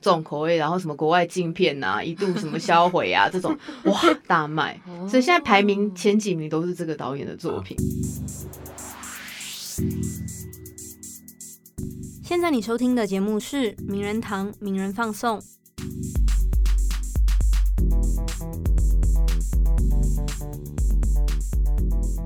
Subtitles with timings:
[0.00, 7.76] 重口味，然后什么国外镜片啊，一度什么销毁啊，这种哇大卖，所以现在排名前几名都是这个导演的作品。
[12.22, 15.40] 现在你收听的节目是《名人堂名人放送》。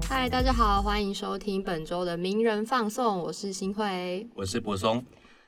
[0.07, 5.03] 嗨，大家好，欢迎收听本周的名人放送，我是新慧，我是柏松。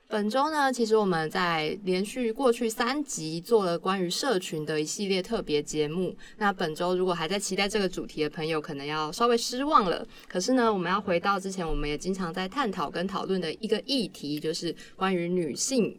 [0.07, 6.15] 本周呢，其实我们在连续过去三集做了关于社群的一系列特别节目。
[6.37, 10.06] 那本周如果还在期待这个主题的朋友，可能要稍微失望了。
[10.28, 15.97] 可是呢，我们要回到之前，我们也经常在探讨跟讨论的一个议题，就是关于女性。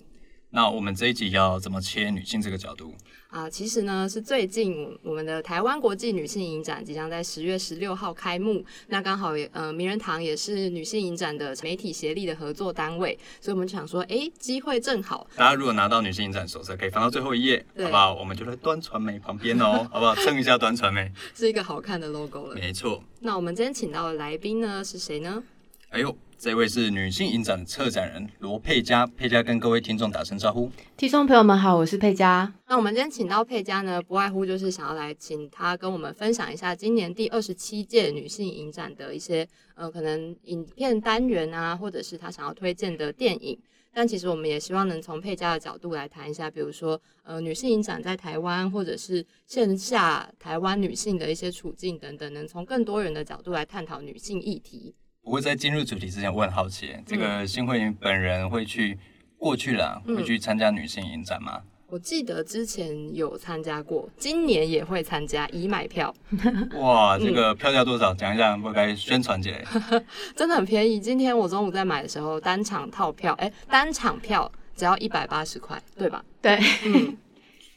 [0.55, 2.95] 那我们这一集要怎么切女性这个角度？
[3.27, 15.27] 啊，其实呢是最近我们的台湾国际女性影展即将在十月十六号开幕，那刚好也呃名人堂也是女性影展的媒体协力的合作单位，所以我们想说，哎，机会正好。
[15.35, 18.15] 大家如果拿到女性影展手册，可以翻到最后一页，好不好？
[18.15, 20.15] 我们就在端传媒旁边哦，好不好？
[20.15, 22.55] 蹭一下端传媒， 是一个好看的 logo 了。
[22.55, 23.03] 没错。
[23.19, 25.43] 那我们今天请到的来宾呢是谁呢？
[25.90, 26.17] 哎呦。
[26.37, 30.69] 这位是女性影展策展人罗佩佳，佩佳跟各位听众打声招呼。
[30.97, 32.53] 听众朋友们好，我是佩佳。
[32.67, 43.57] 那我们今天请到佩佳呢，不外乎就是想要来请她跟我们分享一下今年第二十七届女性影展的一些呃可能影片单元啊，或者是她想要推荐的电影。
[43.93, 54.93] 但其实我们也希望能从佩佳的角度来谈一下，比如说呃女性影展在台湾，或者是线下台湾女性的一些处境等等，能从更多元的角度来探讨女性议题。
[55.26, 58.95] 不过在进入主题之前，我很好奇，这个新会员本人会去
[59.40, 61.59] 过去了，会去参加女性影展吗？
[61.87, 66.13] 我记得之前有参加过，今年也会参加，已买票。
[66.78, 68.13] 哇，这个票价多少？
[68.13, 69.66] 讲一下，不该宣传起来。
[70.38, 76.23] 真的很便宜，今天我中午在买的时候，单场套票，哎，单场票只要一百八十块，对吧？
[76.40, 76.59] 对。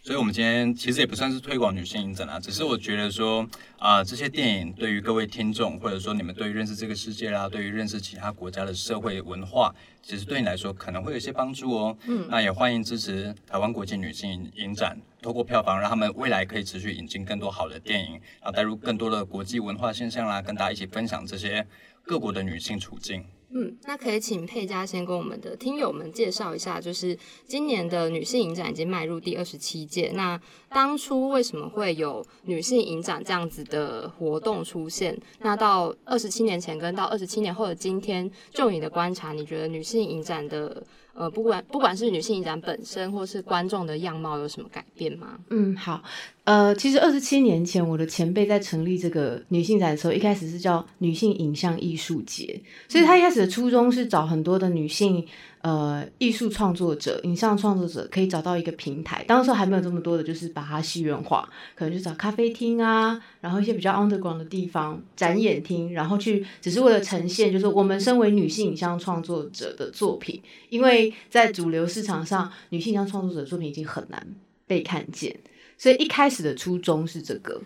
[0.09, 3.47] 所以，我们今天其实也不算是推广女性影展啊，只是我觉得说，
[3.79, 9.71] 啊，这些电影对于各位听众，或者说你们对于认识这个世界啦，对于认识其他国家的社会文化，
[10.03, 11.99] 其实对你来说可能会有一些帮助哦。
[12.07, 21.67] 嗯，那也欢迎支持台湾国际女性影展，透过票房让他们未来可以持续引进更多好的电影，然后带入更多的国际文化现象啦，跟大家一起分享这些
[22.03, 23.23] 各国的女性处境。
[23.51, 30.39] 嗯，那可以请佩佳先跟我们的听友们介绍一下，就是今年的女性影展已经迈入第二十七届，那
[30.69, 35.19] 当初为什么会有女性影展这样子的活动出现？
[35.41, 40.85] 那到二十七年前跟到二十七年后的今天，就你的观察，你觉得女性影展的？
[41.19, 45.37] 呃，不管不管是女性影展本身，或是观众的样貌有什么改变吗？
[45.51, 46.01] 嗯，好，
[46.45, 55.27] 呃，其实二十七年前，我的前辈在成立这个女性展的时候，一开始是叫女性影像艺术节，所以他一开始的初衷是找很多的女性。
[55.69, 59.23] 呃，艺术创作者、影像创作者可以找到一个平台。
[59.29, 70.43] 当时还没有这么多的，就是把它戏院化，可能就找咖啡厅啊，然后一些比较 underground 的地方展演厅，然后去只是为了呈现，就是我们身为女性影像创作者的作品。
[70.71, 74.27] 因为在主流市场上，女性影像创作者的作品已经很难
[74.67, 75.39] 被看见，
[75.77, 77.61] 所以一开始的初衷是这个。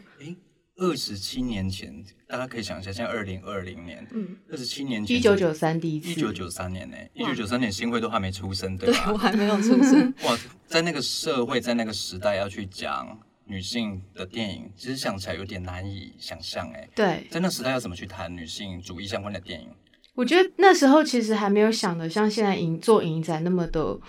[0.76, 9.12] 二十七年前，大家可以想一下，现在二零二零年，嗯，二十七年前，一九九三第一次，一九九三年呢，一九九三年新会都还没出生，对吧？
[9.12, 10.12] 我还没有出生。
[10.24, 19.68] 哇，在那个社会，在那个时代，要去讲女性的电影，其实想起来有点难以想象，哎，对，在那时代要怎么去谈女性主义相关的电影？
[20.14, 24.00] 我觉得那时候其实还没有想的像现在影做影展那么的，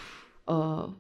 [0.46, 0.96] 呃。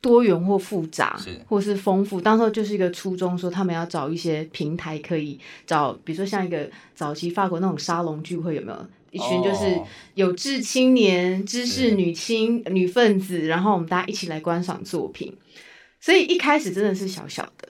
[0.00, 2.20] 多元或复杂，或是丰富。
[2.20, 9.80] 当时就是一个初衷，说他们要找一些平台，可以找，比如说像一个早期法国那种沙龙聚会，有没有一群就是
[10.14, 15.36] 有志青年、知识女青女分子，然后我们大家一起来观赏作品。
[16.00, 17.68] 所以一开始真的是小小的。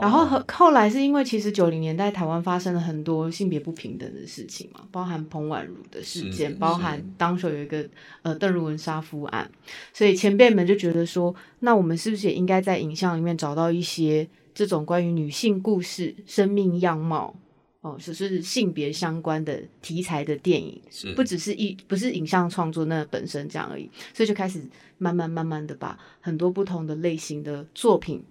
[0.00, 7.88] 然后后后来是因为其实九零年代台湾发生了很多性别不平等的事情嘛，包含彭婉如的事件，包含当时有一个
[8.22, 9.50] 呃邓如文杀夫案，
[9.92, 17.34] 所以前辈们就觉得说，那我们是不是也应该在影像里面找到一些这种关于女性故事、生命样貌
[17.80, 20.80] 哦，就是性别相关的题材的电影，
[21.16, 24.62] 不只是一不是影像创作那本身这样而已，所以就开始
[24.98, 28.22] 慢慢慢慢的把很多不同的类型的作品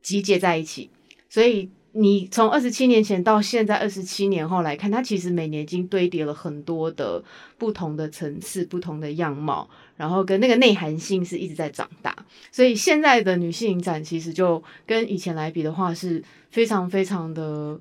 [0.00, 0.90] 集结在一起。
[1.32, 7.24] 所以你从二十七年前到现在二十七年后来看，它其实每年已经堆叠了很多的
[7.56, 12.14] 不同的层次、不同的样貌，然后跟那个内涵性是一直在长大。
[12.50, 17.80] 所以现在的女性影展其实就跟以前来比的话，是非常非常的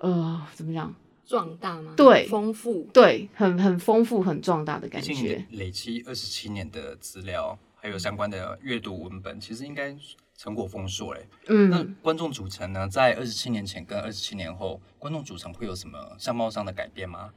[0.00, 0.94] 呃，怎么讲？
[1.24, 1.94] 壮大吗？
[1.96, 5.42] 对，丰富，对，很很丰富、很壮大的感觉。
[5.52, 7.58] 累积二十七年的资料。
[7.80, 9.96] 还有相关的阅读文本，其实应该
[10.38, 11.26] 成果丰硕嘞。
[11.48, 17.30] 嗯，那观众组成呢，在二十七年前跟二十七年后，观众组成会有什么相貌上的改变吗？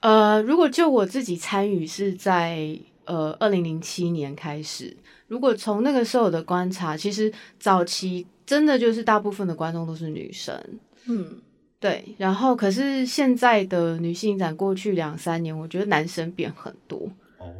[0.00, 4.96] 呃，如果就我自己参与是在呃二零零七年开始，
[5.28, 10.60] 如果从那个时候的观察，其实早期真的就是大部分的观众都是女生。
[11.06, 11.40] 嗯。
[11.80, 17.08] 对，然后可是现在的女性展过去两三年，我觉得男生变很多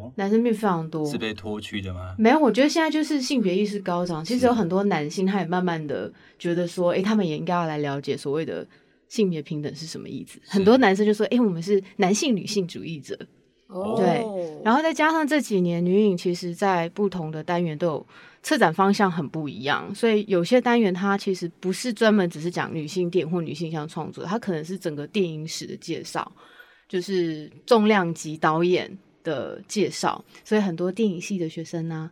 [0.08, 2.14] 哦，男生变非常多，是被拖去的吗？
[2.18, 8.66] 没有，我觉得现在就是性别意识高涨，其实有很多男性他也慢慢的觉得说，哎，他们也应该要来了解所谓的
[9.08, 10.40] 性别平等是什么意思。
[10.46, 13.18] 很多男生就说，哎，我们是男性女性主义者。
[13.98, 14.24] 对，
[14.64, 18.06] 然后再加上这几年女影，其实在不同的单元都有
[18.42, 26.32] 策展方向很不一样，所以有些单元它其实不是专门只是讲女性电影或女性向创作，它可能是整个电影史的介绍，
[26.88, 28.90] 就是重量级导演
[29.22, 32.10] 的介绍，所以很多电影系的学生呢，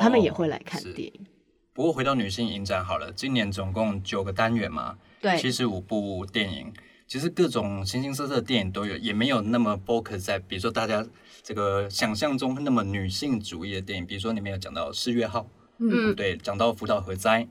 [0.00, 1.26] 他们也会来看电影。
[1.72, 6.72] 不过回到女性影展好了，今年总共九个单元嘛，对，七十五部电影。
[7.06, 11.06] 其实各种形形色色的电影都有，也没有那么 focus 在，比如说大家
[11.42, 14.04] 这个想象中那么女性主义的电影。
[14.04, 15.40] 比如说你们有讲到《四月号》，
[15.78, 17.48] 嗯，对，讲到福岛核灾，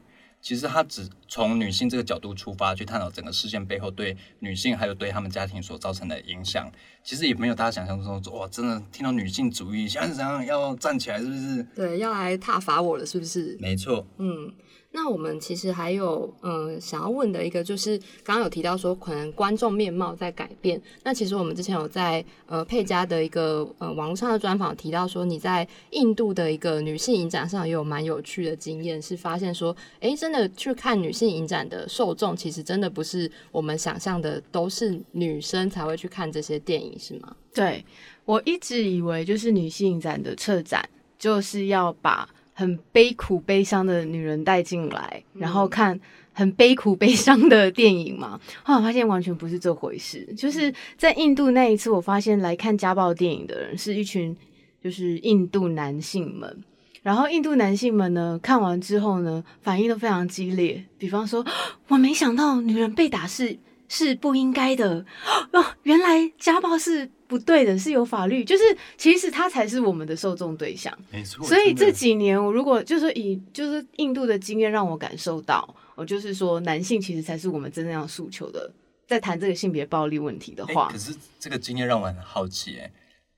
[0.48, 6.72] 其实他只从女性这个角度出发去探讨整个事件背后对女性还有对他们家庭所造成的影响。
[7.04, 11.64] 其实也没有大家想象中说哇，真的听到女性主义，想想要站起来，是不是？
[11.76, 13.58] 对，要来挞伐我了，是不是？
[13.60, 14.54] 没错，嗯。
[15.00, 20.82] 那我们其实还有嗯想要问的一个，就是刚刚有提到说可能观众面貌在改变。
[21.04, 37.36] 那其实我们之前有在呃佩嘉的一个呃网络上的专访提到说，你在印度的一个女性影展上也有蛮有趣的经验，是发现说，哎，真的去看女性影展的受众，其实真的不是我们想象的都是女生才会去看这些电影，是吗？
[37.54, 37.86] 对
[38.26, 40.90] 我一直以为就是女性影展的策展
[41.20, 42.28] 就是要把。
[42.57, 46.00] 很悲苦悲伤的女人带进来，然后看
[46.33, 48.39] 很悲苦悲伤的电影嘛。
[48.63, 50.27] 后来发现完全不是这回事。
[50.36, 54.36] 就是在印度那一次，我发现来看家暴电影的人是一群
[54.83, 56.63] 就是印度男性们。
[57.04, 60.83] 然后印度男性们呢，看完之后呢，反应都非常激烈。
[60.98, 61.45] 比方说，
[61.89, 63.56] 我没想到女人被打是
[63.88, 65.06] 是不应该的
[65.51, 67.10] 哦，原来家暴是。
[67.28, 68.63] 不对的，是有法律，就是
[68.95, 71.45] 其实他才是我们的受众对象，没错。
[71.45, 78.72] 所以这几年，我如果就是以就是印度的经验让我感受到，我就是说男性其实才是我们真正要诉求的，
[79.10, 80.88] 在谈这个性别暴力问题的话。
[80.90, 82.90] 可是这个经验让我很好奇，哎，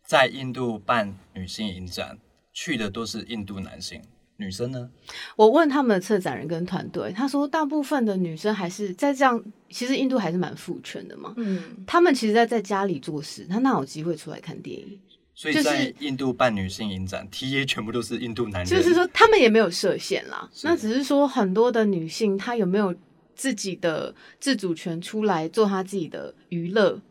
[0.06, 2.16] 在印度办女性影展，
[2.54, 4.00] 去的都是印度男性。
[4.40, 4.90] 女生呢？
[5.36, 11.34] 我问他们的策展人跟团队，他说大部分的女生还是在这样，其实印度还是蛮父权的嘛。
[11.38, 14.98] 嗯，他们其实在在家里做事，他哪有机会出来看电影？
[15.36, 18.66] 所以在印度办女性影展，T A 全部都是印度男人。
[18.66, 20.50] 就是说，他们也没有设限啦。
[20.64, 22.94] 那只是说，很多的女性她有没有
[23.36, 27.02] 自己的自主权出来做她自己的娱乐，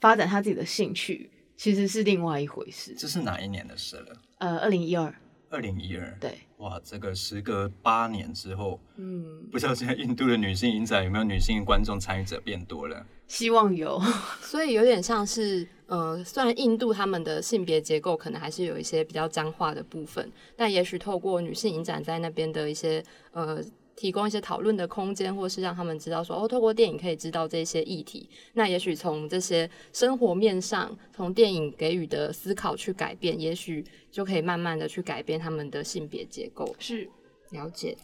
[0.00, 2.94] 发展她自己的兴趣，其实是另外一回事。
[2.98, 4.16] 这是哪一年的事了？
[4.38, 5.14] 呃，二零一二。
[5.56, 13.06] 二零一二，对，哇，这个时隔八年之后，嗯，不知道现在印度的女性影展有没有女性观众参与者变多了？
[13.26, 13.98] 希望有，
[14.42, 23.02] 所以有点像是，呃，虽然印度他们的性别结构可能还是有一些比较僵化的部分，但也许透过女性影展在那边的一些，
[23.32, 23.64] 呃。
[23.96, 28.28] 提供一些讨论的空间，或是让他们知道说哦，透过电影可以知道这些议题。
[28.52, 33.82] 那也许从这些生活面上，从电影给予的思考去改变，也许
[34.12, 36.76] 就可以慢慢的去改变他们的性别结构。
[36.78, 37.08] 是
[37.50, 37.96] 了解。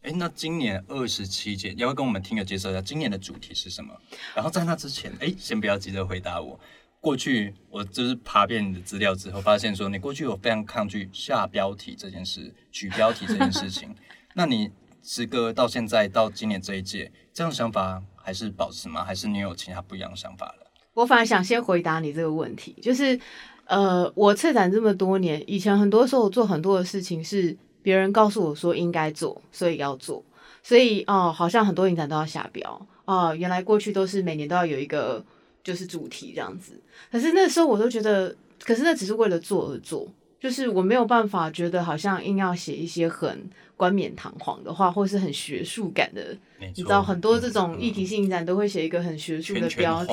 [0.00, 3.94] 哎，那今年二十七届，要不要跟我们听个介绍一下今年的主题是什么？
[4.34, 6.58] 然后在那之前，哎，先不要急着回答我。
[6.98, 13.94] 过去我就是爬遍你的资料之后，发现说你过去有非常抗拒下标题这件事，取标题这件事情。
[14.34, 14.70] 那你？
[15.08, 19.04] 时隔到现在到今年这一届，这样的想法还是保持吗？
[19.04, 20.66] 还是你有其他不一样的想法了？
[20.94, 23.18] 我反而想先回答你这个问题，就是
[23.66, 30.24] 呃，我策展这么多年，以前很多时候做很多的事情是别人告诉我说应该做，所以要做，
[30.64, 35.24] 所以哦，好像很多影展都要下标哦，原来过去都是每年都要有一个
[35.62, 36.72] 就是主题这样子，
[37.12, 38.34] 可是那时候我都觉得，
[38.64, 40.08] 可是那只是为了做而做。
[40.38, 46.36] 就是我没有办法觉得好像硬要写一些很冠冕堂皇的话，或是很学术感的。
[46.58, 50.12] 你知道很多这种议题性展都会写一个很学术的标题，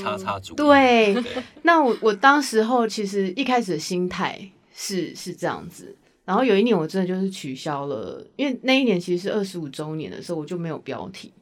[0.00, 0.54] 叉叉主。
[0.54, 1.16] 对，
[1.62, 4.40] 那我我当时候其实一开始的心态
[4.72, 11.32] 是是这样子，然后有一年我真的就是取消了，因为那一年其实是二十五周年的时候，我就没有标题。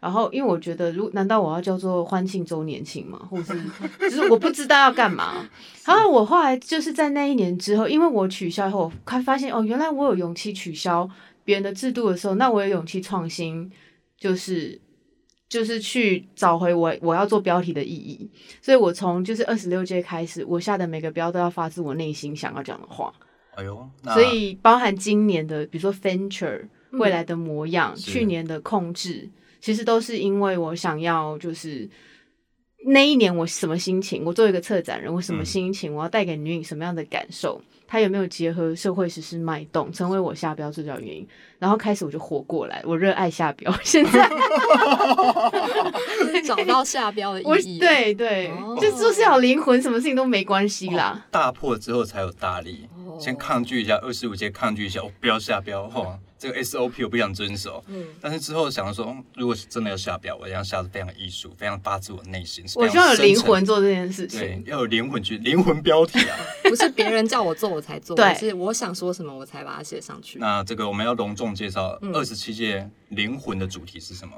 [0.00, 3.20] 然后，因为我觉得，如难道我要叫做欢庆周年庆吗？
[3.30, 3.52] 或是
[4.00, 5.46] 就是我不知道要干嘛。
[5.84, 11.06] 然后我后来就是在那一年之后，因为我取消以后，才发现哦，原来我有勇气取消
[11.44, 13.70] 别人的制度的时候，那我有勇气创新，
[14.16, 14.80] 就是
[15.50, 18.30] 就是去找回我我要做标题的意义。
[18.62, 23.12] 所以我从就是二十六届开始，我下的每个标都要发自我内心想要讲的话。
[23.54, 29.28] 哎呦，所以包含今年的，比如说 venture 未来的模样，去年的控制。
[29.60, 31.88] 其实都是因为我想要，就是
[32.86, 41.28] 那一年我什么心情，我作为一个策展人，我什么心情，我要带给女影什么样的感受，她有没有结合社会实施脉动，成为我下标最主要原因。
[41.58, 44.26] 然后开始我就活过来，我热爱下标，现在
[46.42, 47.78] 找到下标的 意义。
[47.78, 48.50] 对对，
[48.80, 51.26] 就就是要灵魂，什么事情都没关系啦。
[51.30, 52.88] 大破之后才有大力，
[53.20, 56.18] 先抗拒一下二十五阶，抗拒一下，我不要下标哈。
[56.40, 62.64] 这个 SOP 我不想遵守，嗯，但是之后想说，如果是真的要下标，我要下的非常艺术，非常发自我内心。
[62.76, 70.38] 我需要有灵魂做这件事情，对，要有灵魂去灵魂标题啊， 不是别人叫我做我才做，对，是我想说什么我才把它写上去。
[70.38, 74.34] 那这个我们要隆重介绍二十七届灵魂的主题是什么？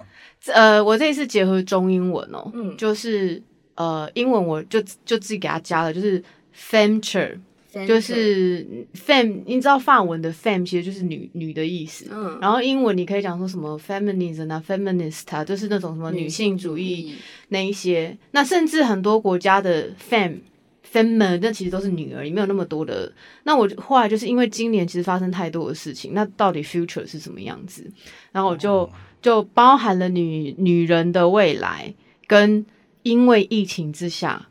[0.53, 3.41] 呃，我这一次结合中英文哦，嗯，就是
[3.77, 6.21] 呃，英文我就就自己给他加了，就是
[6.69, 7.39] Venture。
[7.87, 17.15] 就是 fem，你知道法文的 fem 其实就是女女的意思，嗯，然后英文你可以讲说什么 feminism 啊，feminist 啊，就是那种什么女性主义
[17.49, 23.11] 那一些，那甚至很多国家的 fem，fem 那其实都是女儿，也没有那么多的。
[23.45, 27.91] 那我后来就是因为今年其实发生太多的事情，那到底 future 是什么样子？
[28.33, 28.87] 然后我就
[29.23, 31.95] 就包含了女女人的未来，
[32.27, 32.67] 跟
[33.03, 34.47] 因为疫情之下。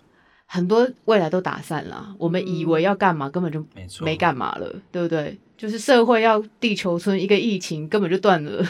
[0.53, 3.65] 很多未来都打散了，我们以为要干嘛，根本就
[4.01, 5.37] 没干嘛了，对不对？
[5.57, 8.61] 就是社会要地球村，一个疫情根本就断了，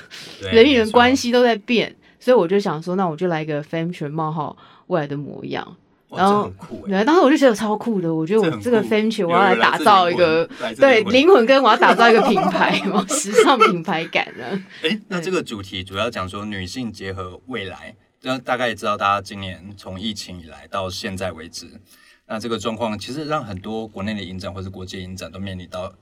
[0.52, 4.56] 人与人关系都在变，所以我就想说，那我就来一个 Fame 冒号
[4.88, 5.76] 未来的模样，
[6.16, 6.52] 然后，
[6.86, 10.48] 对，当时我就觉得超酷的，我觉得我这个 Fame 我要来打造一个
[10.78, 14.46] 对灵魂，跟我要打造一个品牌嘛， 时尚品牌感呢。
[14.88, 17.96] 哎，那这个主题主要讲说女性结合未来。
[18.24, 21.82] 那大概也知道，大家今年从疫情以来到现在为止，
[22.28, 25.94] 那这个状况其实让很多国内的影展或者国际影展都面临到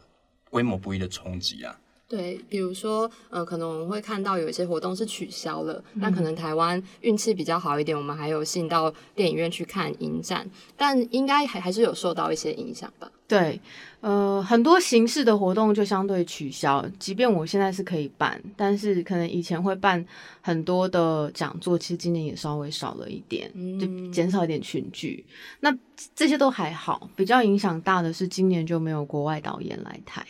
[0.49, 1.79] 规模不一的冲击啊。
[2.09, 13.07] 对，比如说，呃，可能我们会看到有一些活动是取消了，那可能台湾运气比较好一点，我们还有幸到电影院去看影展，但应该还还是有受到一些影响吧。
[13.27, 13.61] 对，
[14.01, 20.03] 呃，很多形式的活动就相对取消，即便我现在是可以办，但是可能以前会办
[20.41, 23.47] 很多的讲座，其实今年也稍微少了一点，
[23.79, 25.23] 就减少一点群聚。
[25.59, 25.71] 那
[26.15, 30.25] 这些都还好，比较影响大的是今年就没有国外导演来台。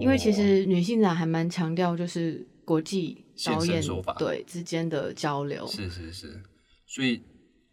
[0.00, 3.82] 因为其实女性展还蛮强调就是国际导演
[4.18, 6.42] 对之间的交流，是是是。
[6.86, 7.22] 所以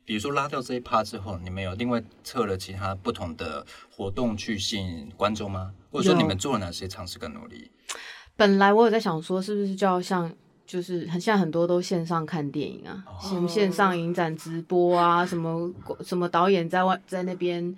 [0.06, 5.74] 比如说拉掉这一趴之后，你们有另外测了其他不同的活动去吸引观众吗？
[5.92, 7.72] 或者说你们做了哪些尝试跟努力？
[8.38, 10.32] 本来我有在想说，是不是就要像
[10.66, 17.76] 就是很现在很多都线上看电影啊，什么线上影展直播啊，什么什么导演在外在那边。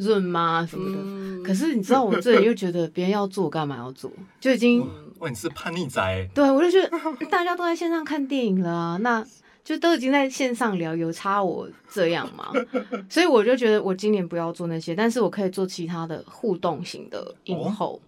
[0.00, 1.44] 润吗什么的？
[1.44, 4.10] 可是你知道，我这里又觉得别人要做，干嘛要做？
[4.40, 4.80] 就已经
[5.18, 6.28] 哇，你是叛逆仔。
[6.34, 9.24] 对，我就觉得大家都在线上看电影了啊，那
[9.62, 12.52] 就都已经在线上聊，有差我这样吗？
[13.08, 18.00] 所以我就觉得我今年不要做那些，但是我可以做其他的互动型的影后。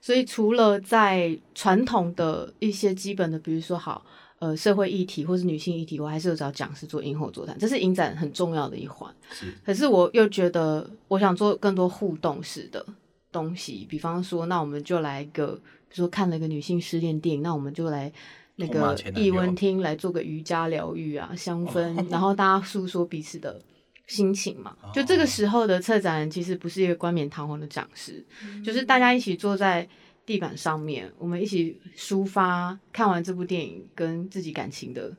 [0.00, 4.04] 所以除了在传统的一些基本的，比如说好。
[4.40, 9.14] 呃，社会议题或是女性议题，我还是有找讲师做影后座谈，这是影展很重要的一环。
[9.30, 12.82] 是，可是我又觉得，我想做更多互动式的
[13.30, 15.48] 东西，比方说，那我们就来一个，
[15.90, 18.10] 比如说看了一个女性失恋电影，那我们就来
[18.56, 23.60] 那个艺文厅来做个瑜伽疗愈啊，香氛，然后大家诉说彼此的
[24.06, 24.74] 心情嘛。
[24.94, 28.24] 就这个时候的策展人，其实不是一个冠冕堂皇的讲师，
[28.64, 29.86] 就是大家一起坐在。
[30.30, 35.12] 地板上面，我们一起抒发看完这部电影跟自己感情的，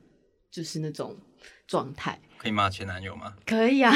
[0.50, 1.14] 就是那种
[1.66, 2.18] 状态。
[2.38, 3.34] 可以骂前男友吗？
[3.44, 3.92] 可以啊，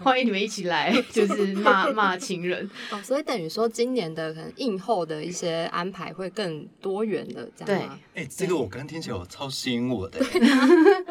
[0.00, 2.68] 欢迎你们一起来，就 是骂骂情人。
[2.90, 8.00] 哦，所以等于说今年的可能映后的一些安排会更多元的，这样吗？
[8.14, 10.20] 哎，这个我刚刚听起来超吸引我的，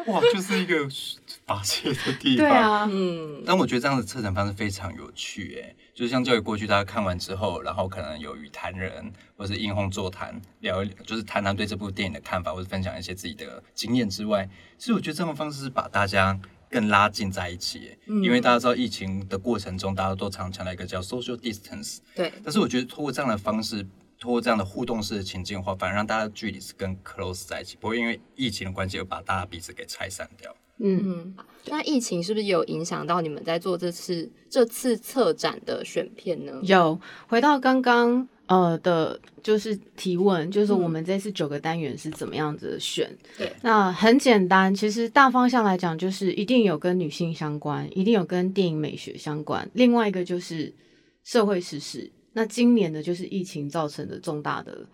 [0.08, 0.88] 哇，就是一个
[1.46, 2.38] 发泄的地方。
[2.38, 3.44] 对啊，嗯。
[3.46, 5.76] 但我觉得这样的策展方式非常有趣，哎。
[5.94, 16.36] 就是相较于过去，大家看完之后，然后可能有与谈人或是映后座谈，聊一就是谈谈对这部电影的看法，或者分享一些自己的经验之外，其实我觉得这种方式是把大家
[16.68, 17.96] 更拉近在一起。
[18.06, 21.98] 嗯，因为大家知道疫情的过程中，大家都常强调一个叫 social distance。
[22.12, 22.32] 对。
[22.42, 23.86] 但是我觉得通过这样的方式，
[24.18, 30.52] 通过这样的互动式的情境的话，反而让大家距离是更 close 在一起，不会因为疫情的关系而把大家彼此给拆散掉。
[30.80, 31.34] 嗯嗯，
[31.68, 36.52] 那疫情是不是有影响到你们在做这次这次策展的选片呢？
[36.64, 43.08] 有，回到刚刚呃的，就是提问，就是我们这次九个单元是怎么样子选？
[43.38, 50.74] 对，那很简单，其实大方向来讲，就是一定有跟女性相关，一定有跟电影美学相关，另外一个就是
[51.22, 52.10] 社会时事。
[52.32, 54.84] 那今年的就是疫情造成的重大的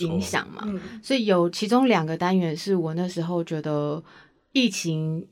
[0.00, 0.68] 影响嘛，
[1.00, 4.02] 所以有其中两个单元是我那时候觉得。
[4.52, 5.26] 疫情，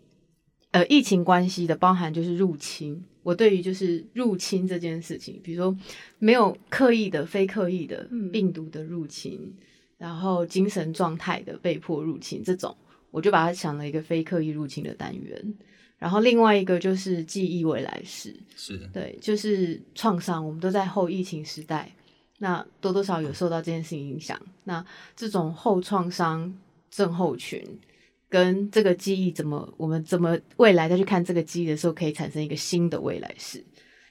[0.72, 3.04] 呃，疫情关系的包含就是入侵。
[3.22, 5.76] 我对于就是入侵这件事情，比如说
[6.18, 9.54] 没有刻意的、非刻意的病毒的入侵，
[9.98, 12.74] 然后精神状态的被迫入侵这种，
[13.10, 15.54] 我就把它想了一个非刻意入侵的单元。
[15.98, 20.44] 然后另外一个就是记忆未来式，是对，就是创伤。
[20.44, 21.94] 我们都在后疫情时代，
[22.38, 24.40] 那多多少有受到这件事情影响。
[24.64, 24.82] 那
[25.14, 26.58] 这种后创伤
[26.90, 27.62] 症候群。
[28.30, 33.62] 跟这个记忆怎么，我们怎么未来再去看这个记忆的时候，可以产生一个新的未来式。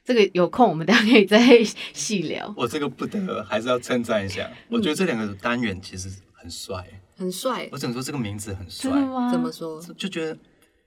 [0.04, 1.40] 这个有空我们大家可以再
[1.94, 2.54] 细聊。
[2.58, 4.52] 我这个不得，还是要称赞一下。
[4.70, 6.86] 我觉得这两个单元其实很帅，
[7.16, 7.68] 很帅。
[7.72, 8.92] 我只能说这个名字很帅。
[9.32, 9.82] 怎么说？
[9.98, 10.38] 就觉得，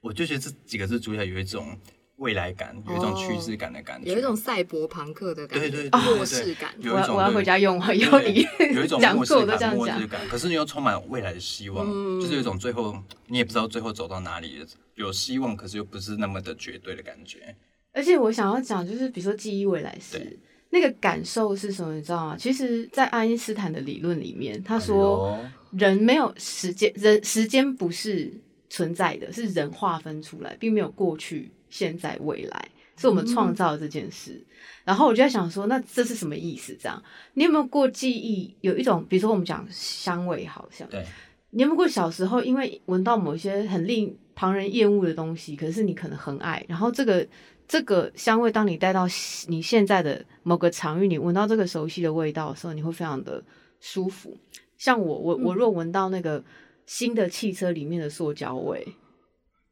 [0.01, 1.67] 我就觉得这几个字组起来有一种。
[2.17, 6.73] 未来感有一种趋势感的感觉，有一种赛博朋克的感觉，对对对，末世感。
[6.83, 10.21] 我要我要回家用，有你有一种 末世感，末世感。
[10.29, 11.87] 可是你又充满未来的希望，
[12.21, 14.65] 就是有一种最后你也不知道最后走到哪里，
[14.95, 17.57] 有希望，可是又不是那么的绝对的感觉。
[17.93, 20.39] 而且我想要讲，就是比如说记忆未来式，
[20.71, 21.95] 那个感受是什么？
[21.95, 22.37] 你知道吗？
[22.39, 25.39] 其实，在爱因斯坦的理论里面，他说
[25.73, 28.33] 人没有时间，人时间不是
[28.71, 32.69] 存在的，是人划分出来，并没有过去、现在、未来。
[32.95, 34.41] 是我们创造这件事，
[34.85, 36.77] 然后我就在想说，那这是什么意思？
[36.79, 37.03] 这样，
[37.33, 38.55] 你有没有过记忆？
[38.61, 41.03] 有一种，比如说我们讲香味，好像，对，
[41.51, 47.27] 你有没有过小时候因为闻到某一些很令旁人厌恶的东西，可是你可能很爱，然后这个
[47.67, 49.09] 这个香味，当你带到
[49.49, 53.43] 你现在的某个场域，你闻到这个熟悉的味道的时候，你会非常的
[53.81, 54.37] 舒服。
[54.77, 56.45] 像我，我我若闻到那个
[56.87, 58.87] 新的汽车里面的塑胶味。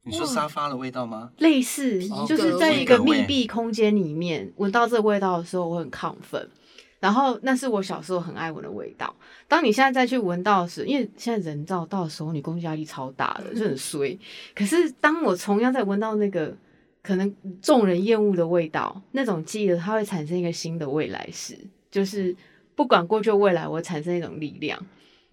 [0.04, 1.30] 你说沙发的味道吗？
[1.38, 6.48] 类似，就是在一个密闭空间里面闻到这个味道的时候，我很亢奋。
[7.00, 9.14] 然后那是我小时候很爱闻的味道。
[9.48, 14.18] 当你现在再去闻到时，因为现在人造到的时候，你工作压力超大的， 就很衰。
[14.54, 16.54] 可是当我同样在闻到那个
[17.02, 21.56] 可能众人厌恶的味道，那种记忆，它会产生一个新的未来时，
[21.90, 22.36] 就是
[22.74, 24.78] 不管过去未来，我产生一种力量。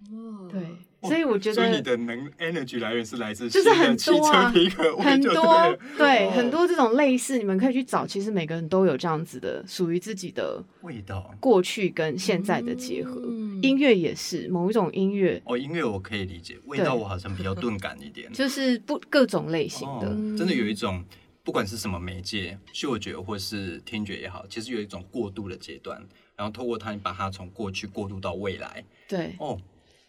[0.10, 0.62] 哦，对。
[1.08, 4.52] 所以我觉得，所以你的能 energy 来源是来自就是很多啊，
[5.00, 8.06] 很多对很多这种类似，你们可以去找。
[8.06, 13.22] 其实每个人都有这样子的属于自己的味道，过去跟现在的结合。
[13.62, 21.04] 音乐也是某一种音乐哦，音乐我可以理解，味道我好像比较钝感一点， 就是不各种类型的，真的有一种
[21.44, 26.00] 不管是什么媒介，嗅觉或是听觉也好，其实有一种过渡的阶段，
[26.36, 28.84] 然后透过它，你把它从过去过渡到未来。
[29.08, 29.60] 对哦。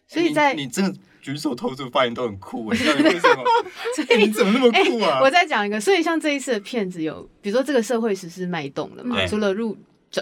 [0.09, 3.45] 所以在你真的举手投足发言都很酷， 你知道为什么？
[4.17, 5.21] 你怎么那么酷啊？
[5.23, 9.77] 我再讲一个，所以像这一次的片子有，比如说这个社会实施脉动了嘛，除了入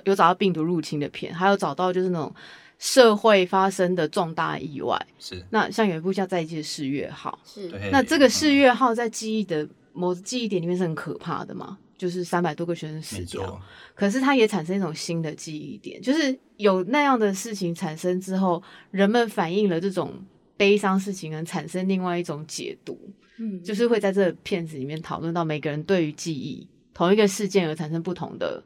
[0.05, 2.35] 有找到病毒入侵的片，还有找到就是那种
[2.79, 5.01] 社会发生的重大意外。
[5.21, 11.79] 是那像有一部叫《再见四月号》，是那这个四月号在记忆的某记忆点里面是很可怕的嘛？
[11.97, 13.61] 就是三百多个学生死掉，
[13.95, 20.13] 可是它也产生一种新的记忆点，就是有那样的事情产生之后，人们反映了这种
[20.57, 22.99] 悲伤事情，能产生另外一种解读，
[23.39, 28.63] 嗯，就是会在这片子里面讨论到每个人对于记忆同一个事件而产生不同的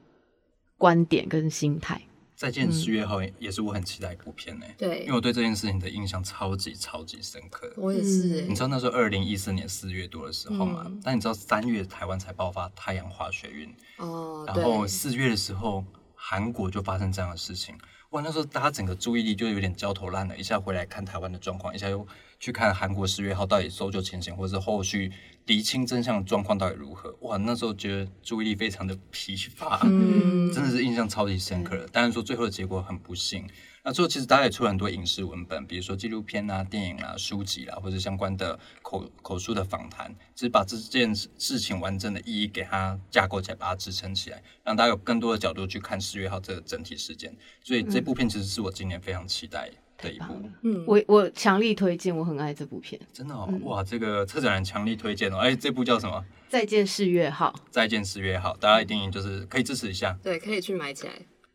[0.76, 2.00] 观点跟心态。
[2.40, 7.70] 再见十月后也是我很期待一部片呢，对，因为我对这件事情的印象超级超级深刻。
[7.76, 10.90] 我也是，你知道那时候二零一四年四月多的时候嘛？
[11.04, 17.76] 但你知道三月台湾才爆发太阳滑雪运哦，然后四月的时候韩国就发生这样的事情，
[18.12, 22.06] 哇，那时候大家整个注意力就有点焦头烂额，一下回来看台湾的状况，一下又
[22.40, 25.12] 去看韩国十月号到底搜救情形或者是后续。
[25.46, 27.12] 厘清真相的状况到底如何？
[27.22, 31.88] 哇，那时候觉得注意力非常的疲乏，嗯，真的是印象超级深刻的。
[31.88, 33.48] 当然说最后的结果很不幸。
[33.82, 47.34] 那最后其实大家也出了很多影视文本，比如说纪录片啊、电影啊、书籍啦，或者相关的口口述的访谈，只是把这件事情完整的意义给它架构起来，把它支撑起来，让大家有更多的角度去看十月号这个整体事件。
[47.64, 49.68] 所以这部片其实是我今年非常期待。
[50.00, 56.24] 的一部，嗯，我我强力推荐，我很爱这部片，真的哦，哇，这个策展人强力推荐哦，哎，这部叫什么？
[56.48, 61.12] 再见四月号，再见四月号，大家一定就是可以支持一下，对，可以去买起来。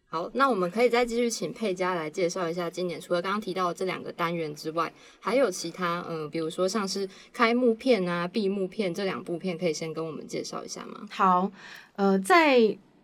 [0.07, 11.01] 好，那我们可以再继续请佩佳来介绍一下今年除了刚刚提到的这两个单元之外，还有其他嗯，比如说像是开幕片啊、闭幕片这两部片，可以先跟我们介绍一下吗？
[11.09, 11.51] 好，
[11.97, 12.61] 呃，在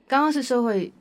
[0.08, 0.94] 刚刚是社会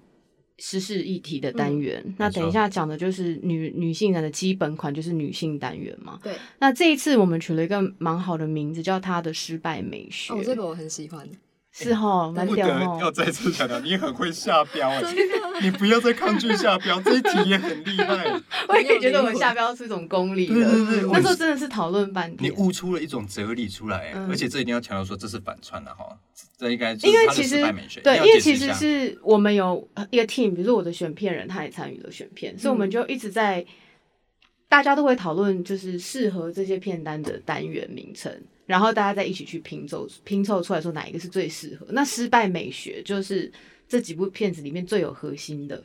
[0.61, 6.19] 时事议题的单元，那等一下讲的就是女女性人的基本款，就是女性单元嘛。
[6.23, 6.35] 对。
[6.59, 10.35] 那这一次我们取了一个蛮好的名字，叫她的失败美学。
[10.35, 11.27] 哦，这个我很喜欢。
[11.73, 12.99] 是哈，蛮屌哦！
[13.01, 15.01] 要再次强调，你很会下标 啊，
[15.63, 18.41] 你不要再抗拒下标，这一题也很厉害。
[18.69, 22.51] 我也觉得我们下标是一种功利的，对对对，那时候真的是讨论半天。
[22.51, 26.19] 你悟出了一种哲理出来，而且这一定要强调说这是反串的哈，
[26.57, 27.61] 这应该因为其实
[28.03, 33.65] 对，因为其实是我们有一个 team，比如说我的选片人他也参与了选片，所以我们就一直在
[34.69, 38.33] 大家都会讨论，就是适合这些片单的单元名称。
[38.67, 41.87] 然后大家再一起去拼凑拼凑出来，说哪一个是最适合。
[41.91, 43.51] 那失败美学就是
[43.89, 45.83] 这几部片子里面最有核心的，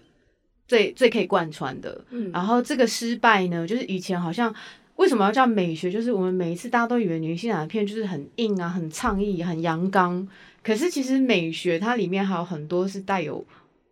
[0.67, 2.03] 最最可以贯穿的。
[2.09, 4.53] 嗯，然后这个失败呢，就是以前好像
[4.95, 5.91] 为什么要叫美学？
[5.91, 10.27] 就是我们每一次大家都以为女性的片就是很硬啊、很倡议、很阳刚，
[10.63, 13.45] 可是其实美学它里面还有很多是带有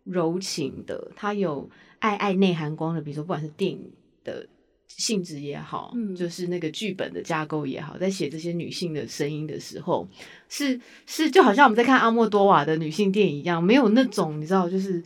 [0.03, 3.91] 柔情的，它有爱爱内涵光的，比如说不管是电影
[4.23, 4.47] 的。
[4.95, 10.07] 性质也好，嗯，就是那个剧本的架构也好，在写这些女性的声音的时候，
[10.49, 15.01] 是是就好像我们在看阿莫多瓦的女性电影一样，没有那种你知道，就是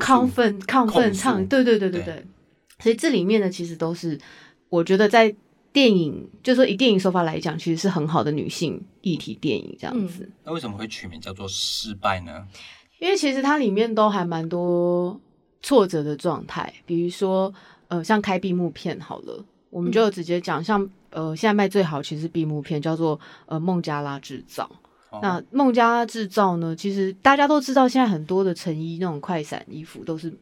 [0.00, 2.26] 亢奋亢奋唱，对对对对对。
[2.78, 4.18] 所以这里面呢，其实都是
[4.68, 5.34] 我觉得在
[5.72, 10.28] 电影，就说以电影手法来讲，其实是很好的女性议题电影这样子。
[10.44, 12.46] 那为什么会取名叫做失败呢？
[12.98, 15.20] 因为其实它里面都还蛮多
[15.62, 17.52] 挫折的状态，比如说。
[17.88, 24.66] 呃，像开闭幕片好了，我们就直接讲，像呃，现在卖最好其实闭幕片叫做呃孟加拉制造。
[25.20, 30.32] 那孟加拉制造呢，其实大家都知道，现在很多的成衣那种快闪衣服都是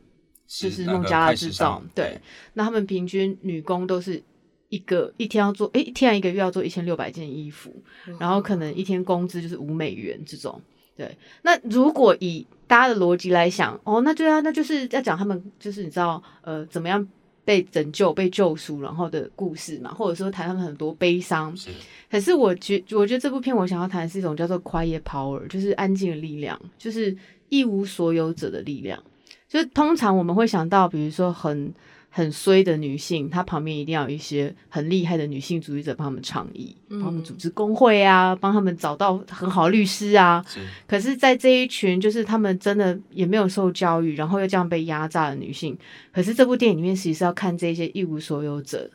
[0.46, 1.82] 就是孟加拉制造。
[1.94, 2.20] 对，
[2.54, 4.22] 那他们平均女工都是
[4.68, 7.74] 一个一天要做，哎，一天一个月要做一千六百件衣服，
[8.18, 10.60] 然后可能一天工资就是五美元这种。
[10.96, 17.08] 对，那如果以大家的逻辑来想，哦，那对啊，那就是要讲他们就是你知道呃怎么样。
[17.50, 21.56] 被拯救、被救赎，然后的故事嘛，或者说谈他们很多悲伤。
[21.56, 21.68] 是，
[22.08, 27.16] 可是我觉我觉得这部片我想要谈的是一种叫做 quiet power，就是安静的力量，就是
[27.48, 29.02] 一无所有者的力量。
[29.48, 31.74] 就是通常我们会想到，比如说很。
[32.12, 40.44] 很衰的女性，她旁边一定要有一些很厉害的女性主义者帮他们倡议，帮他们组织工会啊，帮他们找到很好的律师啊。
[40.86, 45.78] 可是，在这一群就是他们真的也没有受教育，然后又这样被压榨的女性，
[46.12, 48.90] 可是这部电影里面其实是要看这些一无所有者，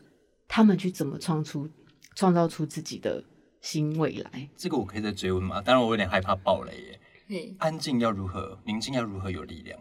[0.47, 1.69] 他们去怎么创出、
[2.15, 3.23] 创造出自己的
[3.62, 4.49] 新未来。
[4.58, 5.62] 这个我可以再追问吗？
[5.62, 6.73] 当然，我有点害怕暴雷
[7.30, 7.56] 耶。
[7.58, 8.60] 安静要如何？
[8.65, 9.80] 宁静要如何有力量？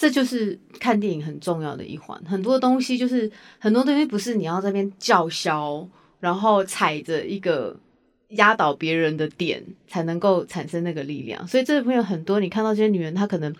[0.00, 5.84] 这就是看电影很重要的一环，很多东西就是很多东西不是你要这边叫嚣，
[6.20, 7.76] 然后踩着一个
[8.28, 11.44] 压倒别人的点才能够产生那个力量。
[11.48, 13.52] 所以这里面有很多你看到这些女人，她可能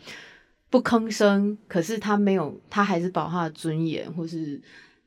[0.70, 4.60] 不吭声，可是她没有，她还是保她的尊严，或是。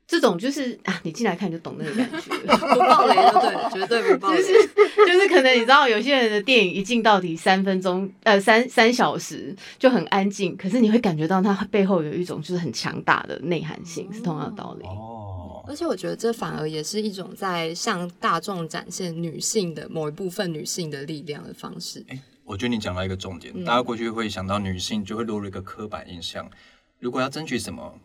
[0.06, 2.36] 这种就是啊，你进来看就懂那个感觉，
[2.74, 4.36] 不爆雷就对，绝对不爆雷。
[4.36, 4.68] 就是
[5.06, 14.84] 就是可能你知道，有些人的电影一进到底三分钟，呃，三三小时就很安静，可是你会感觉到它背后有一种就是很强大的内涵性，是同样的道理。
[14.86, 22.04] 哦，而且我觉得这反而也是一种在向大众展现女性的某一部分女性的力量的方式。
[22.08, 26.50] 哎，我觉得你讲到一个重点，大家过去会想到女性就会落入一个刻板印象，
[26.98, 27.98] 如果要争取什么，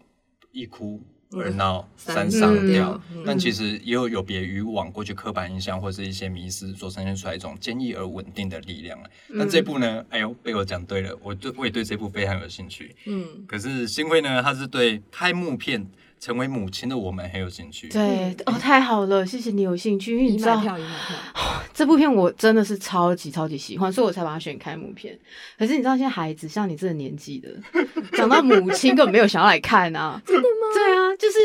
[0.54, 1.02] 一哭。
[1.34, 12.96] 而闹三上吊，但其实也有有别于往过去刻板印象或是一些迷思所呈现出来一种坚毅而稳定的力量那这部呢，哎呦，被我讲对了，我对我也对这部非常有兴趣。
[13.06, 15.86] 嗯，可是幸会呢，他是对开幕片。
[16.20, 17.88] 成为母亲的我们很有兴趣。
[17.90, 20.78] 对哦，太好了，谢谢你有兴趣，因为你知道票，
[21.74, 25.18] 这部片我真的是超级超级喜欢，所以我才把它选开幕片。
[25.58, 27.50] 可是你知道，现在孩子像你这个年纪的，
[28.18, 30.22] 讲到母亲根本没有想要来看啊！
[30.26, 30.74] 真的吗？
[30.74, 31.38] 对啊，就是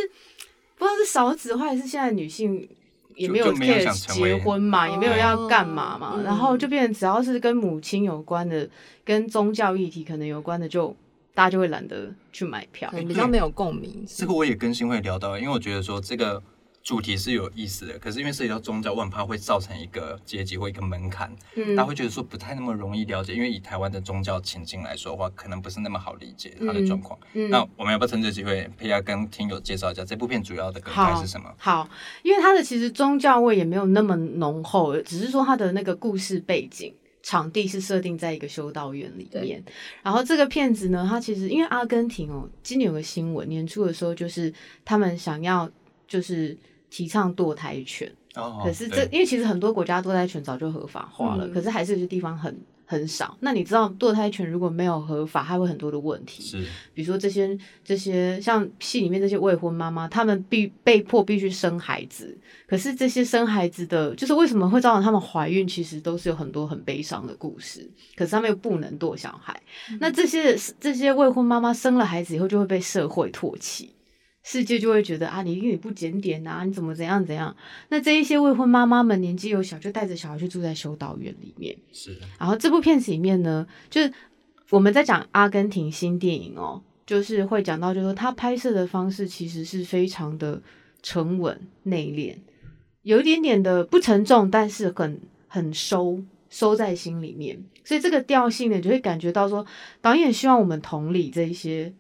[0.79, 2.67] 不知道是少子化还是现在女性
[3.15, 8.69] 也没有 care 结婚嘛，也没有要干嘛嘛，然后就变成只要是跟母亲有关的、
[9.05, 10.97] 跟宗教议题可能有关的就。
[11.35, 14.05] 大家就会懒得去买票，比较没有共鸣。
[14.07, 16.43] 这个我也跟新会聊到，因为我觉得说这个
[16.83, 21.35] 主题是有意思的，可是因为涉及到宗教，我很怕会造成一个阶级或一个门槛，
[21.77, 23.35] 大家会觉得说不太那么容易了解。
[23.35, 27.19] 因为以台湾的宗教情境来说的话，可能不是那么好理解它的状况。
[27.49, 31.55] 那我们要不要趁这机会，陪下跟听友介绍一下这部片主要的梗概是什么？
[31.57, 31.89] 好，
[32.23, 36.93] 因为它的其实宗教味也没有那么浓厚，只是说它的那个故事背景。
[37.23, 39.63] 场地是设定在一个修道院里面。
[40.03, 44.53] 然后这个片子呢，它其实因为阿根廷哦，今年有个新闻，年初的时候就是
[44.85, 45.71] 他们想要
[46.07, 46.57] 就是
[46.91, 48.13] 提倡堕胎权。
[48.35, 48.61] 哦。
[48.65, 52.55] 可是这因为其实很多国家堕胎权早就合法化了，可是还是有些地方很。
[52.93, 53.37] 很少。
[53.41, 56.43] 那你知道堕胎权如果没有合法，它会很多的问题。
[56.43, 62.37] 是，比如说这些这些像戏里面这些未婚妈妈，她们必被迫必须生孩子。
[62.67, 67.89] 可是这些生孩子的，就是为什么会造成她们怀孕，其实都是有很多很悲伤的故事。
[68.15, 69.59] 可是他们又不能堕小孩。
[69.99, 73.91] 那这些这些未婚妈妈生了孩子以后，就会被社会唾弃。
[74.45, 77.55] 世界就会觉得啊，你因为你不检点啊，你怎么怎样怎样？
[77.91, 81.77] 那这一些未婚妈妈们年纪又小，就带着小孩去住在修道院里面。
[81.93, 82.19] 是。
[82.41, 84.13] 然后这部片子里面呢，就是
[84.71, 90.61] 我们在讲阿根廷新电影哦，就是会讲到，就是说他拍摄的方式其实是非常的
[91.05, 92.35] 沉稳内敛，
[93.03, 97.63] 有一点点的不沉重，但是很很收收在心里面。
[97.85, 99.65] 所以这个调性呢，就会感觉到说，
[100.01, 101.93] 导演希望我们同理这一些。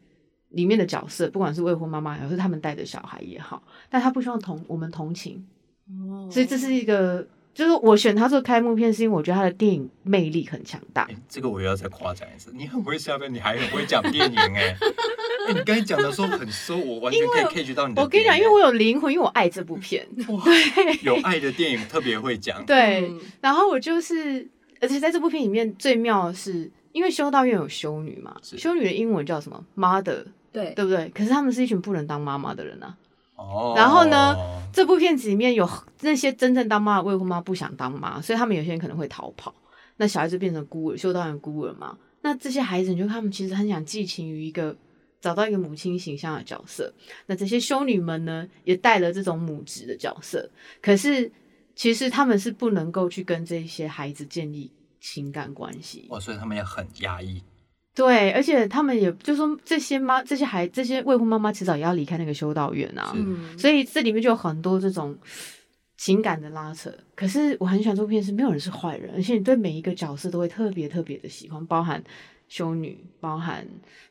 [0.52, 5.44] 里面的角色，不管是未婚妈妈，还是他们带的小孩也好，但他不希望同我们同情，
[5.88, 11.08] 哦，所以这是一个，就是我选他做开幕片，是因为我觉得他的电影魅力很强大。
[11.28, 14.76] 这个我要再夸奖一次，你很会下面，你还很会讲电影，哎，
[15.48, 18.02] 哎，你刚才讲的时候很收，我完全可以 catch 到你的。
[18.02, 22.64] 我跟你讲，因为我有灵魂，因为我爱这部片， 对，有爱的电影特别会讲。
[22.66, 24.48] 对，然后我就是，
[24.80, 30.24] 而且在这部片里面最妙的是，因为修道院有修女嘛，修女的英文叫什么？Mother。
[30.52, 31.08] 对，对不对？
[31.10, 32.96] 可是他们是一群不能当妈妈的人啊。
[33.36, 33.74] 哦。
[33.76, 34.36] 然后呢，
[34.72, 35.68] 这部片子里面有
[36.02, 39.54] 那些真正当妈的未婚妈不想当妈，所以他们有些人可能会逃跑。
[39.96, 41.96] 那小孩子变成孤儿，修道院孤儿嘛。
[42.20, 44.76] 那这些孩子，你就他们其实很想寄情于一个
[45.20, 46.92] 找到一个母亲形象的角色。
[47.26, 50.48] 那这些修女们呢，也带了这种母职的角色。
[50.80, 51.30] 可是
[51.74, 56.06] 其实他们是不能够去跟这些孩子建立情感关系。
[56.10, 57.42] 哦，所以他们也很压抑。
[57.94, 63.14] 对，而且他们也就说这些妈、这些孩、这些未婚妈妈迟早也要离开那个修道院啊，
[63.58, 65.14] 所以这里面就有很多这种
[65.98, 66.90] 情感的拉扯。
[67.14, 72.02] 可是我很喜欢这部片，是没有人是坏人，而且你对每一个角色都会特别特别的喜欢，包含
[72.52, 73.66] 修女，包含。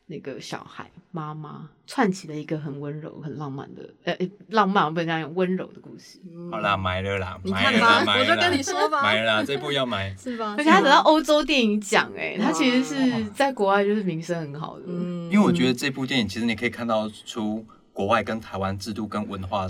[0.08, 4.13] 那个小孩妈妈串起了一个很温柔、很浪漫的，呃，
[4.49, 6.19] 浪漫不能讲温柔的故事。
[6.51, 10.54] 好啦，买了啦，你看吧，我就跟你说吧，买了啦，这部要买， 是吧？
[10.58, 14.84] 而且他得到欧洲电影奖，哎，他其实是在国外就是名声很好的。
[14.86, 19.65] 嗯，因为我觉得这部电影其实你可以看到出国外跟台湾制度跟文化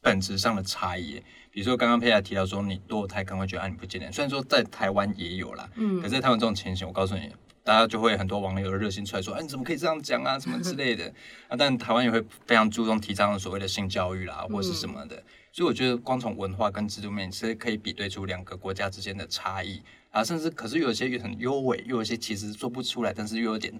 [0.00, 1.20] 本质上的差异。
[1.50, 7.30] 比如说刚刚佩雅提到说你堕胎可能会觉得啊你不检点，虽然说在台湾也有啦，嗯，可是在台湾这种情形，我告诉你。
[7.64, 11.04] 大家就会很多网友的热心出来说，哎，你怎么可以这样讲啊，什么之类的
[11.48, 11.56] 啊？
[11.56, 15.22] 但台湾也会非常注重提倡所谓的性教育啦，或是什么的。
[15.52, 23.72] 所以我觉得光从文化跟制度面，其实可以比对出两个国家之间的差异啊，甚至可是有一些很优美，又有一些其实做不出来，但是又有点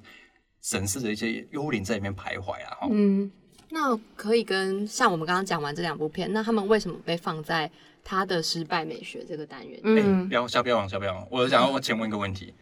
[0.61, 2.77] 神似的一些幽灵在里面徘徊啊。
[2.91, 3.29] 嗯，
[3.71, 7.69] 那可以跟像我们刚刚讲完这两部片，那他们为什么被放在
[8.05, 9.81] 他的失败美学这个单元？
[9.83, 12.55] 嗯，不要小不要忘小不要忘，我想要我请问一个问题。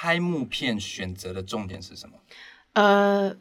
[0.00, 2.14] 开幕片选择的重点是什么？
[2.74, 3.34] 呃，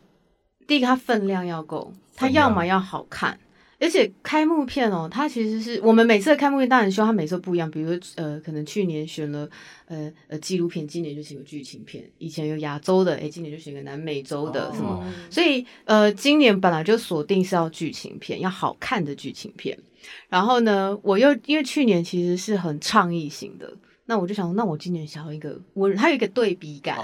[0.66, 3.40] 第一个，它分量要够，它要么要好看，
[3.80, 9.48] 而且开幕片哦，它其实是我们每次的开幕片当然希望它每次不一样，比如说呃，可能去年选了
[9.86, 19.78] 呃呃纪录片，今年就选个剧情片，以前有亚洲的，哎，今年就选个南美洲的什么，所以呃，今年本来就锁定是要剧情片，要好看的剧情片，
[20.28, 23.72] 然后呢，我又因为去年其实是很倡议型的。
[24.10, 26.98] 那我就想，那我今年想要一个温，它有一个对比感。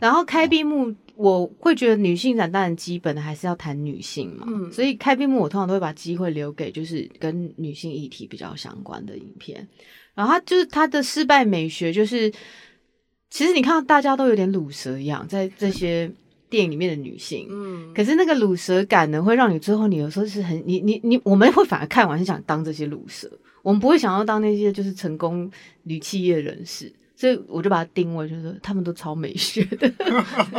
[0.00, 9.68] 然后开闭幕，我会觉得女性展当然基本的还是要谈女性嘛，所以开闭幕我通常都会把机会留给就是跟女性议题比较相关的影片。
[10.14, 12.32] 然后它就是它的失败美学，就是
[13.28, 16.10] 其实你看到大家都有点卤蛇一样，在这些
[16.48, 23.30] 电影里面的女性，嗯，可是那个乳蛇感呢，会让你最后你有时候是很你你你，我们会反而看完是想当这些乳蛇。
[23.62, 25.50] 我们不会想要当那些就是成功
[25.82, 29.90] 女企业人士，所以我就把它定位，就是他们都超美学的，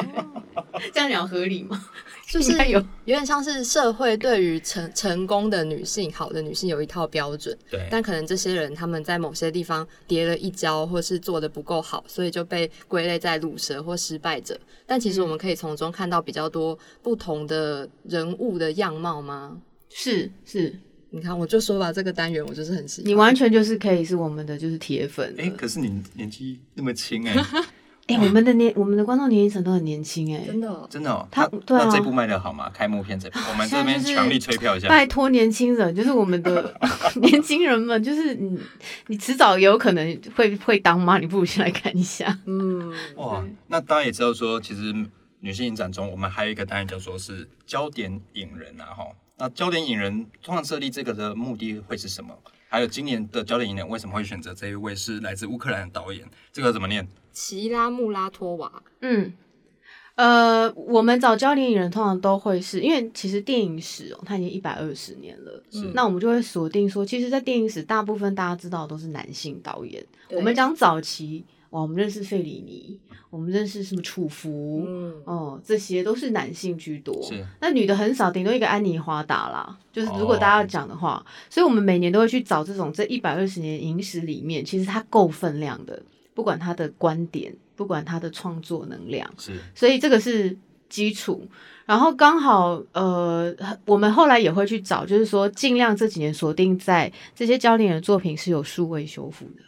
[0.92, 1.80] 这样讲合理吗？
[2.28, 14.60] 就是有有点像是社会对于成成功的女性、好的女性有一套标准，对，但可能这些人他们在某些地方跌了一跤，或是做的不够好，所以就被归类在卤蛇或失败者。
[14.86, 19.62] 但其实我们可以从中看到比较多不同的人物的样貌吗？
[19.90, 20.78] 是是。
[21.10, 23.10] 你看，我就说吧，这个单元我就是很喜欢。
[23.10, 25.34] 你完全就是可以是我们的就是铁粉。
[25.38, 27.34] 哎，可是你年纪那么轻哎，
[28.08, 31.28] 哎，我们的年我们的观众年龄层都很年轻，哎，真的，真的哦。
[31.32, 32.70] 他对啊，那这部卖的好吗？
[32.74, 34.88] 开幕片这部，我们 这边强力催票一下。
[34.90, 36.74] 拜托年轻人，就是我们的
[37.22, 38.60] 年轻人们，就是你
[39.08, 42.38] 你迟早有可能会会当妈，你不如先来看一下。
[42.46, 44.94] 嗯，哇，那大家也知道说，其实
[45.40, 49.06] 女性影展中，我们还有一个单元叫做是焦点影人啊，哈。
[49.38, 52.36] 那焦点引人通常设立这个的目的会是什么？
[52.70, 56.28] 还有今年的焦点引人为什么会选择这一位是来自乌克兰的导演？
[56.52, 57.08] 这个怎么念？
[57.32, 59.32] 齐拉穆拉托娃，嗯，
[60.16, 70.04] 呃，我们找焦点影人通常都会是因为其实电影史哦，它已经一百二十年了，是那我们就会锁定说，其实，在电影史大部分大家知道都是男性导演。
[70.32, 73.00] 我们讲早期，哇，我们认识费里尼，
[73.30, 74.88] 我们认识什么楚服，
[75.26, 79.78] 哦，这些都是男性居多，是那女的很少，顶多一个安妮华达啦。
[79.92, 86.02] 就是如果大家要讲的话，所以我们每年都会去找这种这一百二十年影史里面，其实它够分量的。
[86.34, 90.56] 不管他的观点，不管他的创作能量，是，所以这个是
[90.88, 91.48] 基础。
[91.88, 93.52] 然后刚好，呃，
[93.88, 99.64] 我们后来也会去找，就是说尽量这几年锁定在这些焦点的作品是有数位修复的，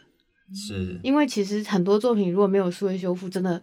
[0.54, 3.60] 是因为其实很多作品如果没有数位修复，真的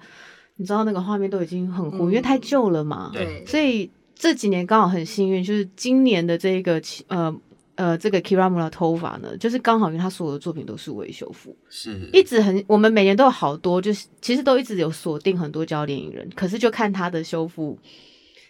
[0.55, 3.11] 你知道那个画面都已经很糊，因为太旧了嘛。
[3.13, 7.35] 对，所以这几年刚好很幸运，就是今年的这个呃。
[7.77, 17.77] 呃，这个 Kiramura 头发呢，就是刚好因为他所有的作品都是微修复，是一直很，我们每年都有好多，就是其实都一直有锁定很多焦点影人，可是就看他的修复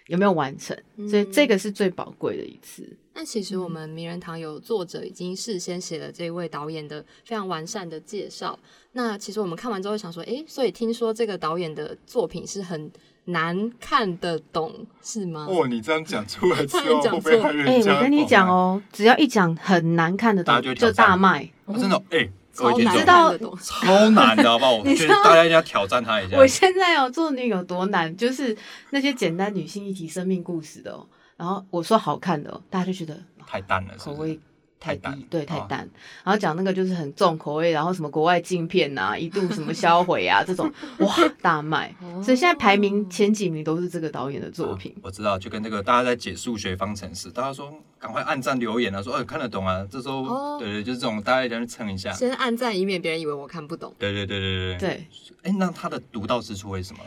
[0.08, 0.74] 有没有完成，
[1.10, 2.90] 所以这个是最宝贵的一次。
[3.18, 8.58] 那其实我们名人堂有作者已经事先写了这位导演的非常完善的介绍，
[8.92, 12.92] 那其实我们看完之后想说，哎，所以听说这个导演的作品是很。
[13.30, 15.46] 难看得懂是吗？
[15.50, 21.46] 哦，你这样讲出来之后，会被哎，我跟你讲哦，只要一讲很难看得懂，就大卖。
[21.78, 24.76] 真的哎，超难知道 超难的，好不好？
[24.78, 26.38] 我 觉得大家一定要挑战他一下。
[26.38, 28.56] 我现在要做那有多难，就是
[28.92, 30.98] 那些简单女性一题、生命故事的，
[31.38, 34.40] 然后我说好看的，大家就觉得太淡了，口味。
[34.80, 35.80] 太低，对，太淡。
[36.24, 41.94] 然后讲那个就是很重口味，然后什么国外镜片呐，一度什么销毁啊，这种哇大卖。
[42.24, 44.96] 所以现在排名前几名都是这个导演的作品。
[45.02, 52.14] 我知道，就跟那个大家在解数学方程式，大家说赶快按赞留言啊，说哎看得懂啊，这时候对对，就是这种大家一定要去蹭一下。
[52.14, 53.92] 先按赞，以免别人以为我看不懂。
[53.98, 55.08] 对对对对对对。
[55.42, 57.00] 哎，那他的独到之处为什么？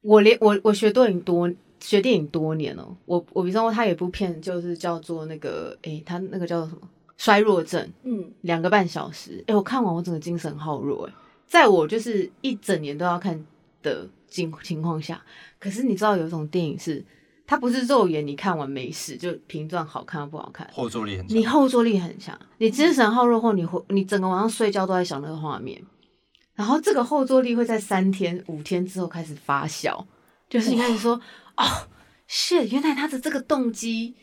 [0.00, 1.52] 我连我我学多影多。
[1.84, 6.80] 学电影多年哦，我我比方说他有一部片就是叫做那个，诶，他那个叫做什么
[7.18, 11.12] 衰弱症，嗯，两个半小时，诶，我看完我整个精神好弱，诶，
[11.46, 13.38] 在我就是一整年都要看
[13.82, 15.22] 的情情况下，
[15.58, 17.04] 可是你知道有一种电影是，
[17.46, 25.82] 它不是肉眼你看完没事，就评断好看不好看，后坐力很强，你后坐力很强，你精神耗弱后，你会你整个晚上睡觉都在想那个画面，
[26.54, 30.02] 然后这个后坐力会在三天五天之后开始发酵，
[30.48, 31.20] 就是你开始说。
[31.56, 31.88] 哦，
[32.26, 34.14] 是原来他的这个动机，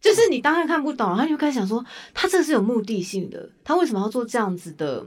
[0.00, 5.06] 就是你当然看不懂，然后你就开始想说，他这是有目的性的，他为什么要做这样子的，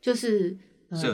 [0.00, 0.56] 就是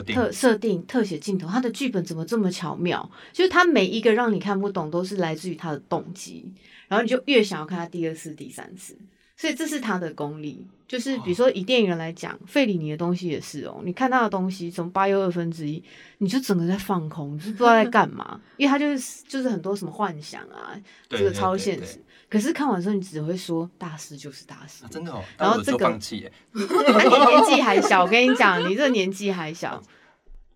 [0.07, 3.09] 特设定特写镜头，他的剧本怎么这么巧妙？
[3.31, 6.53] 就是他每一个让你看不懂，都是来自于他的动机，
[6.87, 8.97] 然后你就越想要看他第二次、第三次。
[9.41, 13.81] 所以这是他的功力，就是比如说以电影人来讲，费里尼的东西也是哦。
[13.83, 15.83] 你看他的东西，从八又二分之一，
[16.19, 21.99] 你就整个在放空，是不知道在干嘛，因为他就是就是很多什么幻想啊，这个超现实。
[22.29, 25.23] 可是看完之后，你只会说大师就是大师，真的哦。
[25.39, 29.81] 然后这个， 你年纪还小，我跟你讲，你这年纪还小。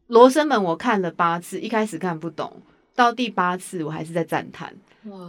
[0.05, 2.61] 罗生门我看了八次，一开始看不懂，
[2.95, 4.73] 到第八次我还是在赞叹。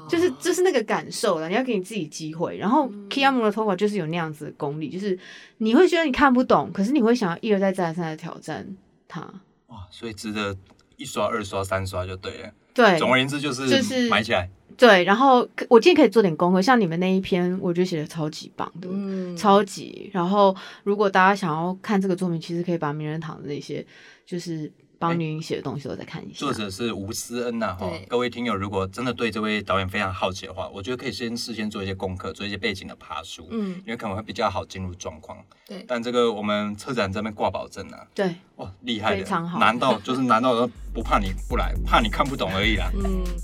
[0.09, 2.57] 就是就是那个感受了，你要给你自己机会。
[2.57, 5.19] 然后 Kiamu 的头发就是有那样子的功力，就是
[5.59, 8.67] 你会觉得你看不懂，可是你会想要一而再再而三的挑战
[9.07, 9.21] 它。
[9.67, 10.57] 哇，所以值得
[10.97, 12.51] 一刷、二刷、三刷就对了。
[12.73, 14.49] 对，总而言之就是就是买起来。
[14.79, 20.09] 对，然后我今天可以做点功课，像你们那一篇，我觉得写的超级棒的，嗯，超级。
[20.11, 23.87] 然后如果大家想要看这个作品，其实可以把名人堂的那些
[24.25, 24.73] 就是。
[24.99, 26.39] 帮女影写的东西，我再看一下。
[26.39, 35.39] 作者是吴思恩呐，哈，各位听友如果真的对这位导演非常好奇的话，我觉得可以先事先做一些功课，做一些背景的爬书，嗯，因为可能会比较好进入状况。
[35.67, 42.91] 对，但这个我们策展这边挂保证啊，对，哇，厉害的，非常好，难道就是难道不怕你不来，怕你看不懂而已啦？
[42.95, 43.25] 嗯。